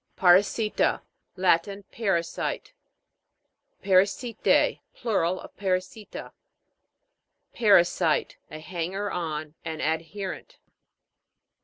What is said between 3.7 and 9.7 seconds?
PARASI'T^E. Plural of Parasita. PA'RASITE. A hanger on,